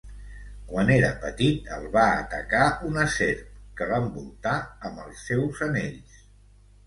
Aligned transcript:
Quan 0.69 0.87
era 0.93 1.09
petit 1.25 1.67
el 1.75 1.83
va 1.95 2.05
atacar 2.21 2.63
una 2.87 3.05
serp, 3.17 3.51
que 3.81 3.89
l'envoltà 3.91 4.53
amb 4.89 5.03
els 5.05 5.21
seus 5.29 5.61
anells. 5.67 6.17